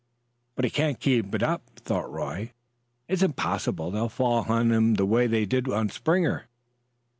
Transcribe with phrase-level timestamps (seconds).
[0.55, 2.53] "But he can't keep it up," thought Roy;
[3.07, 3.91] "it's impossible.
[3.91, 6.47] They'll fall on him the way they did on Springer."